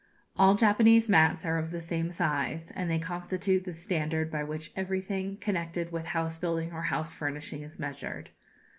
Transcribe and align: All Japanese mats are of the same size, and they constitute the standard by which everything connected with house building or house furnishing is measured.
All 0.35 0.55
Japanese 0.55 1.07
mats 1.07 1.45
are 1.45 1.59
of 1.59 1.69
the 1.69 1.79
same 1.79 2.11
size, 2.11 2.71
and 2.75 2.89
they 2.89 2.97
constitute 2.97 3.65
the 3.65 3.71
standard 3.71 4.31
by 4.31 4.43
which 4.43 4.71
everything 4.75 5.37
connected 5.37 5.91
with 5.91 6.05
house 6.07 6.39
building 6.39 6.73
or 6.73 6.81
house 6.81 7.13
furnishing 7.13 7.61
is 7.61 7.77
measured. 7.77 8.31